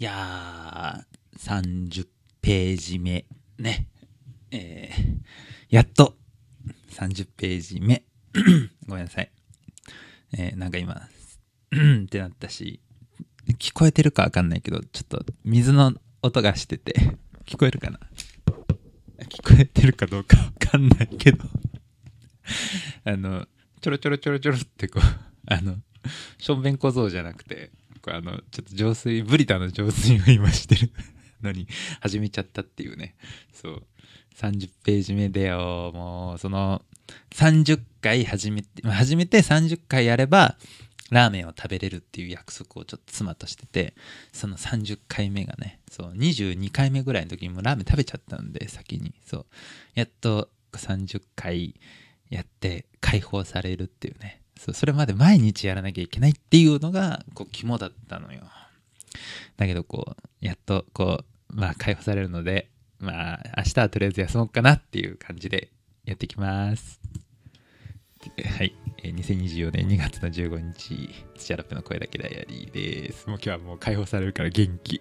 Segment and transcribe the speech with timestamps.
[0.00, 1.50] いやー、
[1.90, 2.06] 30
[2.40, 3.24] ページ目、
[3.58, 3.88] ね。
[4.52, 6.14] えー、やっと、
[6.92, 8.04] 30ページ目。
[8.86, 9.32] ごめんなさい。
[10.34, 11.02] えー、なんか今、
[11.72, 12.78] うんってなったし、
[13.58, 15.92] 聞こえてるかわかんないけど、ちょっと水の
[16.22, 16.94] 音がしてて、
[17.44, 17.98] 聞こえるかな？
[19.28, 21.44] 聞こえてるかどうか わかんないけど
[23.02, 23.48] あの、
[23.80, 25.76] ちょろちょろちょろちょろってこう、あの、
[26.38, 30.90] しょんべん小僧じゃなくて、こうあの、ちょっと浄水、ブリタの浄水を今してる
[31.42, 31.66] のに
[32.00, 33.16] 始めちゃったっていうね。
[33.52, 33.82] そう。
[34.36, 35.90] 30ページ目でよ。
[35.94, 36.82] もう、その、
[37.30, 40.56] 30回始めて、始めて30回やれば、
[41.10, 43.94] ラーメンを食べれるっていう約束をちょっと妻としてて、
[44.32, 49.14] その30回目がね、そう、22回目ぐらいの時にもうラーメン食べちゃったんで、先に。
[49.26, 49.46] そう。
[49.94, 51.74] やっと30回
[52.30, 54.42] やって解放されるっていうね。
[54.58, 58.40] そうそれまで毎日やらなきゃいけないっていうのがこう肝だったのよ。
[59.56, 65.70] だけどこうやっとこうまあ解放されるのでまあ明日はとりあえず休もうかなっていう感じで
[66.04, 67.00] やってきます。
[68.58, 68.74] はい。
[69.02, 73.28] え2024年2月の15日土屋ラップの声だけダイアリーです。
[73.28, 75.00] もう今日はもう解放されるから元気。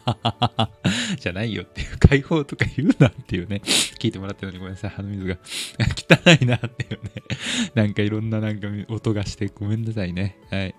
[1.18, 5.38] じゃないよっていう、解放とか言うなっていうね、聞いてもらってるのにごめんなさい、鼻水が
[6.26, 7.10] 汚いなっていうね、
[7.74, 10.38] なんかいろんななんか音がしてごめんなさいね。
[10.50, 10.74] はい。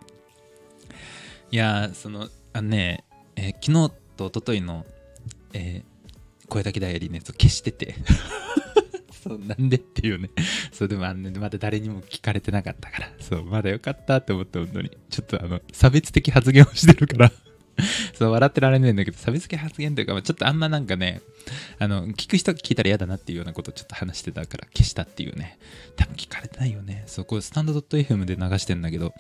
[1.52, 3.04] いやその、あのね、
[3.36, 4.86] えー、昨日と一昨日の、
[5.54, 7.96] えー、声だけダイアリーのやつを消してて
[9.28, 10.30] そう、なんでっていうね。
[10.72, 14.92] そう、でもあの、ね、まだ誰にも聞かれてなかったから、そう、まだよかったって思って、本当に。
[15.10, 17.32] ちょっとあの、差別的発言をしてるから
[18.14, 21.22] そう、笑ってられないんだけど、差別的発言というか、ちょっとあんまなんかね、
[21.80, 25.58] あの、聞く人が聞いたら嫌だなっていうようなことをちょっと話してたから消したっていうね。
[25.96, 27.04] 多分聞かれてないよね。
[27.08, 29.14] そう、これスタンド .fm で流してんだけど、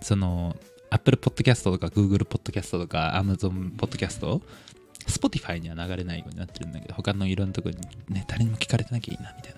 [0.00, 0.56] その、
[0.90, 4.40] Apple Podcast とか Google Podcast とか Amazon Podcast
[5.06, 7.76] Spotify には流れないようになってるんだけど、他のいろんなとこに
[8.08, 9.54] ね、誰にも聞かれてなきゃいいな、みたい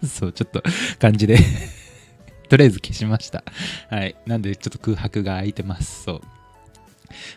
[0.00, 0.06] な。
[0.08, 0.62] そう、ちょっと
[0.98, 1.38] 感じで
[2.48, 3.44] とりあえず消しました。
[3.90, 4.16] はい。
[4.26, 6.04] なんで、ちょっと空白が空いてます。
[6.04, 6.22] そう。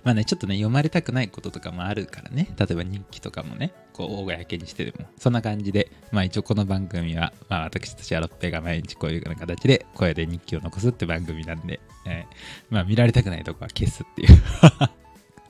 [0.04, 14.30] まあね、ちょっとね、読まれたくないこととかもあるからね、例えば日記とかもね、こう、大公にしてでも、そんな感じで、まあ一応この番組は、まあ私たちアロッペが毎日こういうような形で声で日記を残すって番組なんで、えー、まあ見られたくないとこは消すっていう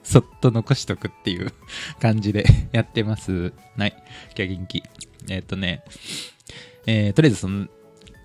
[0.02, 1.52] そっと残しとくっていう
[2.00, 3.52] 感じで やってます。
[3.76, 3.94] はい。
[4.36, 4.82] 今日は元気。
[5.28, 5.84] えー、っとね、
[6.86, 7.68] えー、とりあえずその、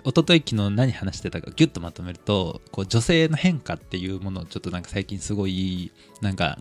[0.07, 5.91] 一昨日昨日何話してたかギュッとまとめるとこう女性の変化っていうものをちょっとなんか最近すごい
[6.21, 6.59] なんか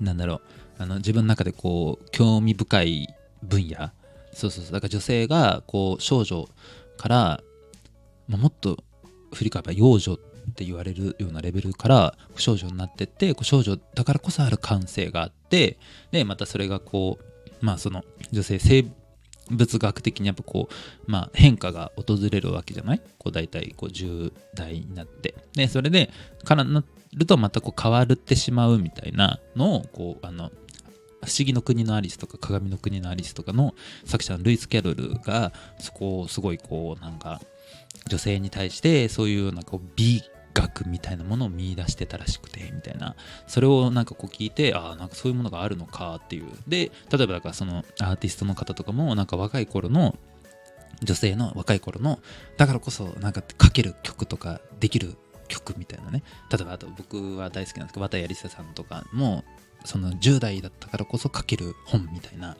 [0.00, 0.42] なんだろう
[0.78, 3.14] あの自分の中でこう興味深い
[3.44, 3.90] 分野。
[4.32, 4.72] そうそうそう。
[4.72, 6.48] だから女性がこう少女
[6.96, 7.40] から、
[8.26, 8.82] まあ、もっと
[9.32, 10.16] 振り返れば幼女っ
[10.54, 15.78] て言われるようなレベルから少女になってって少女だからこそある感性があって
[16.10, 18.84] でまたそれがこうまあその女性性
[19.50, 23.00] 物学的にやっぱこう、まあ、変化が訪れるわけじゃない？
[23.18, 25.34] こう大体こう10代になって。
[25.54, 26.10] でそれで
[26.44, 30.50] からなるとまたこう変わってしまうみたいなのをこうあの
[31.24, 37.40] 不思議の国のアリスとか鏡の国のアリスとかの作者のルイス・キャロルがそこをすごいこうなんか
[38.06, 40.22] 女性に対してそういうなんか美
[40.60, 43.14] 学みたいなものを見出してたらしくてみたいな。
[43.46, 46.46] それをなんかこう聞いてああなんかそういうものがあるのかっていう。
[46.66, 50.16] で例えばだからそのアーティストの方とかもなんか若い頃の
[51.02, 52.18] 女性の若い頃の
[52.56, 55.16] だからこそなんか書ける曲とかできる
[55.48, 56.22] 曲みたいなね。
[56.50, 59.44] 例えばあと僕は大好きなんですけど綿谷りささんとかも
[59.84, 62.56] その10代だったからこそ書ける本みたいな。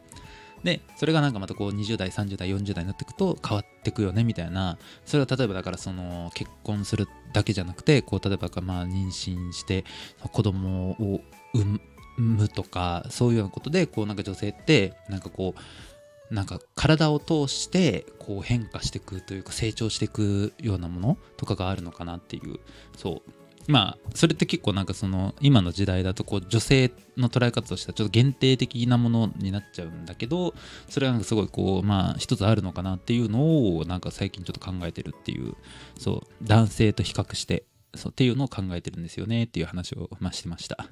[0.64, 4.78] でそれがなんかまたこう20代30代40代になっていくと変わっていくよねみたいな。
[5.04, 9.84] それは例えばだからその結婚するだけじゃなくてこう例えばまあ妊娠して
[10.32, 11.20] 子供を
[11.54, 11.80] 産
[12.16, 22.60] むとかそういうようなことでこうなんか女性ってなんかこうなんか体を通してこう変化していくというか成長していくようなものとかがあるのかなっていう。
[22.96, 23.32] そう。
[23.68, 30.54] まあそれって結構なんかその今の時代だとこう女性の捉え方としてはちょっと限定的なものになっちゃうんだけど
[30.88, 35.54] それはなんかすごいこうまあ一つあるのかなっていうのをなんか最近ちょっと考えてるっていう
[35.98, 40.88] そう男性と比較してそうっていうのを考えてるんですよねっていう話を、まあ、してました。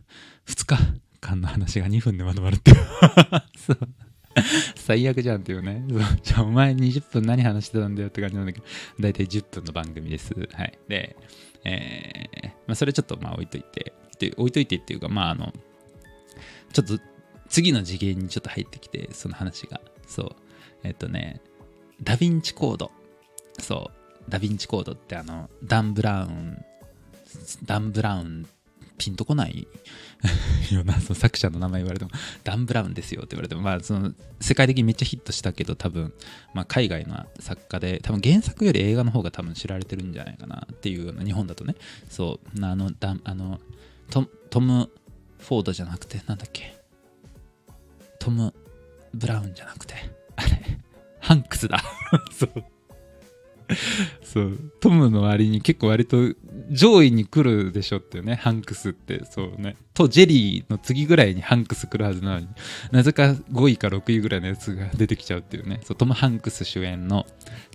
[0.47, 0.77] 2日
[1.21, 2.77] 間の話が2分でまとまるっていう。
[3.59, 3.79] そう。
[4.77, 5.85] 最悪じゃんっていうね。
[6.23, 8.67] じゃあお前20分何話してたんだよって感じなんだけど、
[9.01, 10.35] だいたい10分の番組です。
[10.53, 10.79] はい。
[10.89, 11.17] で、
[11.65, 15.53] えー、まあ、それちょっとまあ置いといて、で置いといてっていうか、まああの、
[16.73, 16.99] ちょっと
[17.49, 19.81] 次の次元にちょっと入ってきて、その話が。
[20.07, 20.37] そう。
[20.85, 21.41] えっとね、
[22.03, 22.91] ダヴィンチコード。
[23.59, 23.91] そ
[24.29, 24.31] う。
[24.31, 26.65] ダヴィンチコードってあの、ダン・ブラウン、
[27.65, 28.47] ダン・ブラウン
[28.99, 29.67] ピンとこない。
[30.73, 32.11] ようなその作者の名前言われても
[32.43, 36.13] ダン・ブラウンですよって言われてもまあその世界的にめっちゃヒットしたけど多分、
[36.55, 41.75] まあ、海外の作家で多分原作より映画の方が多分知られてるんじゃないかなっていうような日本だとね。
[42.09, 43.61] そうあのダあの
[44.11, 44.91] トトム・
[45.39, 46.77] フォードじゃなくてなんだっけ？
[48.19, 48.55] トム・
[49.15, 49.95] ブラウンじゃなくて
[50.37, 50.79] あれ
[51.21, 51.83] ハンクスだ。
[52.33, 52.65] そう。
[54.23, 56.33] そうトムの割に結構割と
[56.71, 59.77] 上位に来るでしょってねハンクスってそうね。
[59.95, 62.49] とジェリーの次ぐらいにハンクス来るはずなのに
[62.91, 65.81] なぜか5位か6位ぐらいのやつが出てきちゃうっていうね。
[65.85, 67.27] そうトム・ハンクス主演の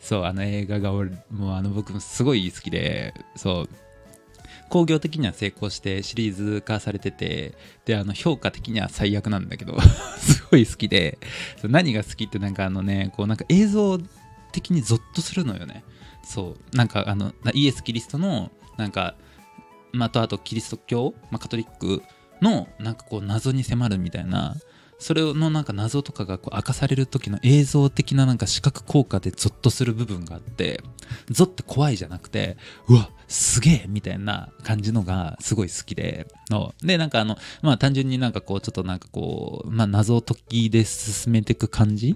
[0.02, 3.70] そうあの映画が俺もうあの僕もすごい好きでそう。
[4.70, 9.78] 工業的には成功してシリーズ化されててであの評価的には最悪なんだけど
[10.18, 11.18] すごい好きで
[11.64, 14.00] 何が好きってなんかあのねこうなんか映像
[14.54, 15.84] 的にゾッとするのよね。
[16.24, 18.52] そうなんかあのイエス・キリストの
[18.82, 19.16] なんか
[19.94, 22.02] まあ、とあとキリスト教、まあ、カトリック
[22.42, 24.56] のなんかこう謎に迫るみたいな。
[25.00, 30.84] それのなんか謎とかがこう明かされる時の映像的ななんか視覚効果でゾッとする部分があって
[31.32, 32.56] ゾって怖いじゃなくて
[32.88, 36.76] うわすげえみたいな感じのがすごい好きでの。
[36.84, 42.16] でなんかあのまあ単純になんかこうちょっとなんかこうまあ謎解きで進めていく感じ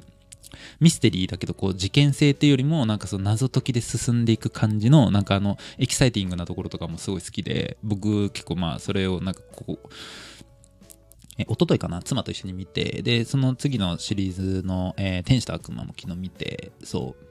[0.80, 9.90] ミステリーだけどこう事件性っていうよりもなんかその謎解きで進んでいく感じのなんかあのエキサイティングなところとかもすごい好きで僕結構まあそれをなんかこう
[11.38, 17.26] え一昨日かな妻と一緒に見てでその次のシリーズの、えー、天使と悪魔も昨日見てそう。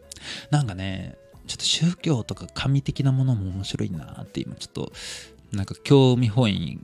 [0.51, 1.17] なんかね
[1.47, 4.93] ちょっと宗教とか神的なものも面白いなって今ちょっと
[5.53, 6.81] なんか興味本位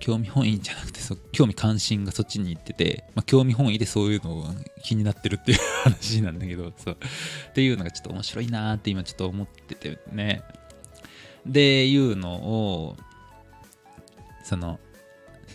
[0.00, 0.95] 興味本位じゃなくて
[1.32, 4.46] 興味関心がそっちに行ってて、まあ、興味本位でそういうのを
[4.82, 6.96] 気になってるっていう話なんだけど そう。
[7.50, 10.42] っていうのがちょっと面白いなって今ちょっと思っててね。
[11.44, 12.96] でいうのを
[14.42, 14.80] その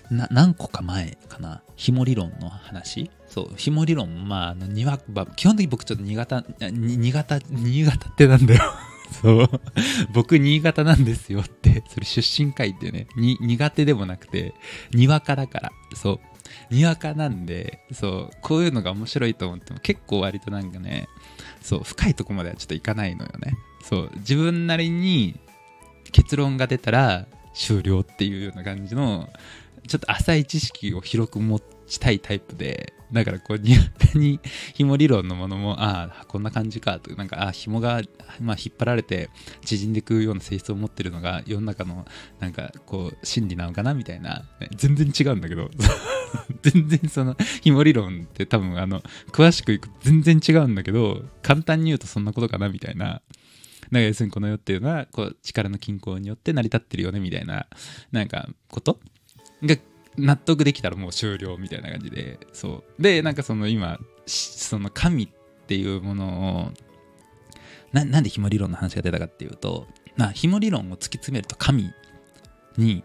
[0.09, 3.09] な何個か前かな紐理論の話。
[3.27, 4.99] そう紐理論まああのにわ
[5.35, 8.61] 基本的に僕ちょっと新潟新潟新潟ってなんだよ。
[9.11, 9.49] そう。
[10.13, 14.53] 僕、新潟なんですよって、それ出身会ってね、に、苦手でもなくて、
[14.91, 16.73] にわかだから、そう。
[16.73, 21.07] にわかなんで、そう、こういうのが面白いと思っても結構割となんかね、
[21.61, 23.53] そう、深いとこまではちょっといかないのよね。
[23.83, 25.39] そう、自分なりに
[26.11, 29.29] 結論が出たら終了っていうような感じの、
[29.87, 33.77] ちょっと浅い知識を広く持ってちたいタイプで、だからこう苦
[34.13, 34.39] 手に
[34.73, 38.01] 紐理論のものもああこんな感じかとなんかあ紐が、
[38.39, 39.29] まあ、引っ張られて
[39.65, 42.05] 縮んでくような性質を持ってるのが世の中の
[42.39, 45.69] なんかこう真理なのかなみたいな、ね、全然違うんだけど。
[46.61, 49.01] 全然その紐理論って多分あの
[49.33, 53.21] 詳しくいくと全然違うんだけど簡単に言うとそんなことかなみたいな。
[53.89, 57.67] なんか要するにこの世っていうのはこう力の均衡によって成り立ってるよねみたいな
[58.13, 59.01] なんかこと？
[59.63, 59.75] が
[60.17, 63.01] 納得できたらもう終了みたいな感じでそう。
[63.01, 65.29] でなんかその今その神っ
[65.67, 66.71] ていうものを
[67.93, 69.87] ななんで紐理論の話が出たかっていうと
[70.17, 71.91] な紐理論を突き詰めると神
[72.77, 73.03] に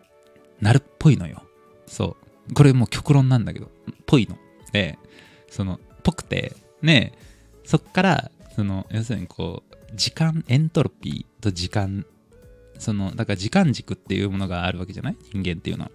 [0.60, 1.42] なるっぽいのよ。
[1.86, 2.16] そ
[2.50, 2.54] う。
[2.54, 3.68] これもう極論なんだけどっ
[4.06, 4.36] ぽいの。
[4.72, 4.98] で
[5.50, 7.12] そのっぽくてね
[7.64, 12.04] そっからその要するにこう時間エントロピーと時間
[12.78, 15.16] そのだから時間軸っていうものがあるわけじゃない？
[15.32, 15.90] 人間っていうのは。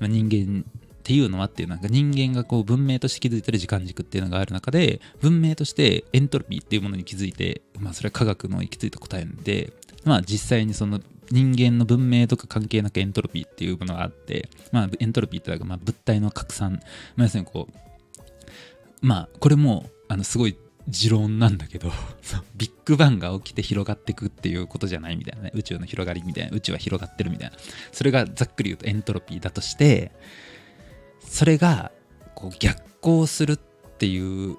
[0.00, 0.64] 人間
[1.02, 9.72] っていうのはっていうなんか人間がこう文明として築いてる時間軸っていうのがある中で文明としてエントロピーっていうものに気づいて、まあ、それは科学の行き着いた答えなんで、
[10.04, 11.00] まあ、実際にその
[11.30, 16.82] 人間の文明とか関係なくエントロピーっていうものがあって、まあ、エントロピーってのはまあ物体の拡散、まあ、
[17.24, 20.56] 要するにこうまあこれもあのすごい
[20.88, 21.90] 持論なんだけど
[22.56, 25.50] ビッグバンが起きて広がっていくっていうことじゃないみたいなね。
[25.54, 26.56] 宇宙の広がりみたいな。
[26.56, 27.56] 宇宙は広がってるみたいな。
[27.92, 30.12] それがざっくり言うとエントロピーだとして
[31.20, 31.92] それが
[32.34, 33.56] こう逆行するっ
[33.98, 34.58] ていう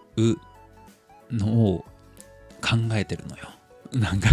[1.32, 1.86] のを
[2.62, 3.50] 考えてるのよ。
[3.92, 4.30] なんか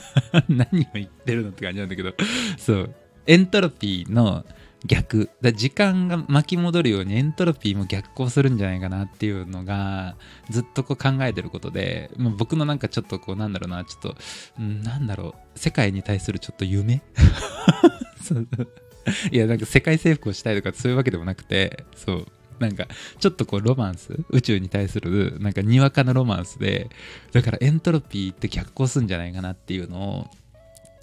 [0.48, 2.14] 何を言ってるのって感じなんだけど。
[2.58, 2.94] そう。
[3.26, 4.44] エントロピーの
[4.86, 5.30] 逆。
[5.40, 10.16] だ時間が巻き戻るようにエントロピーも逆行するんじゃないかなっていうのが
[10.50, 14.14] ずっとこう考えてることで、まあ、僕のなんかちょっとこうなんだろうなちょっと
[14.60, 15.58] なんだろう。
[15.58, 17.02] 世界に対するちょっと夢？
[19.30, 22.26] いやなんか世界征服をしたいとかそういうわけでもなくてそう。
[22.60, 22.86] なんか
[23.18, 24.16] ちょっとこうロマンス？
[24.30, 26.88] 宇宙に対するなんかにわかなロマンスで
[27.32, 30.30] だからエントロピーって逆行するんじゃないかなっていうのを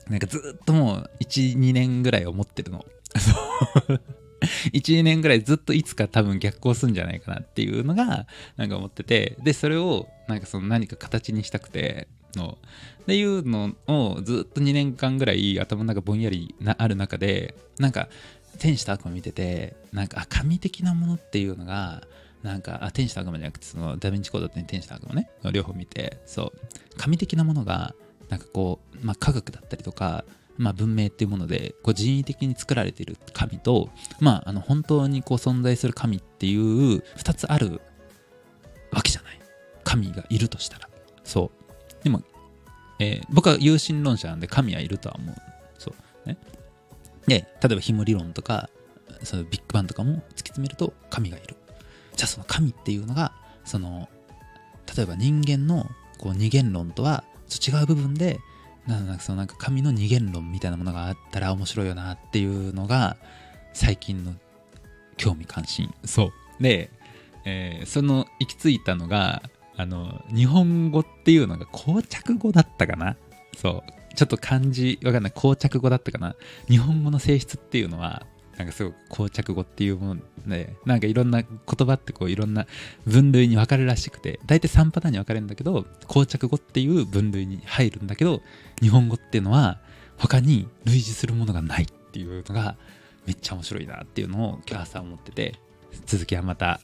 [0.07, 2.85] なんかずっともう12年ぐらい思ってるの。
[4.73, 8.27] 12年ぐらいずっといつか多分逆行するんじゃないかなっていうのが
[8.57, 12.57] なんか思っててでそれをなんかその何か形にしたくての
[13.03, 18.09] っていうのをずっと2年間ぐらい頭の中ぼんやりなある中でなんか
[18.57, 22.03] 天使と悪魔見ててなんかあ神的なものっていうのが
[22.41, 26.59] なんかあ天使と悪魔じゃなくてそのダヴィンチコードって天使と悪魔ね両方見てそう。
[26.97, 27.93] 神的なものが
[28.29, 30.23] なんかこう、まあ、科学だったりとか、
[30.57, 33.89] まあ、文明っていうものでこう人為的に作られている神と、
[34.19, 37.81] まあ、あの本当にこう存在する神っていう2つある
[38.91, 39.39] わけじゃない。
[39.83, 40.89] 神がいるとしたら。
[41.23, 41.51] そ
[41.99, 42.03] う。
[42.03, 42.21] でも、
[42.99, 45.35] えー、僕は有神論者なんで神はいるとは思う。
[45.77, 45.93] そ
[46.25, 46.27] う。
[46.27, 46.37] ね。
[47.27, 48.69] で例えばヒム理論とか
[49.23, 51.55] そのビッグバンとかも突き詰めると神がいる。
[52.15, 54.09] じゃあその神っていうのがその
[54.95, 58.39] 例えば人間のこう二元論とは違う部分で
[58.87, 63.17] なんかそのなんか神の二元論みたいなものがあったら面白いよなっていうのが
[63.73, 64.33] 最近の
[65.17, 65.93] 興味関心。
[66.03, 66.63] そう。
[66.63, 66.89] で、
[67.45, 69.43] えー、その行き着いたのが
[69.77, 73.15] あの日本語っていうのが膠着語だったかな？
[73.55, 74.15] そう。
[74.15, 75.31] ちょっと漢字わかんない。
[75.33, 76.35] 膠着語だったかな？
[76.67, 78.25] 日本語の性質っていうのは
[78.57, 82.67] なんかすごく膠着語っていうもので、なんかいろんな言葉ってこういろんな
[83.05, 88.41] 分類に分かるらしくて、大体3パターンに分かれるんだけど、膠着語っていう分類に入るんだけど、
[88.81, 89.79] 日本語っていうのは
[90.17, 92.77] 他に類似するものがないっていうのが
[93.25, 95.55] めっちゃ面白いなっていうのを今日朝思ってて、
[96.05, 96.79] 続きはまた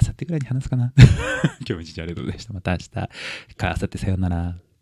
[0.00, 0.92] 明後日ぐらいに話すかな
[1.60, 2.52] 今日も一日ありがとうございました。
[2.52, 3.08] また明日か
[3.60, 4.73] 明後日さようなら。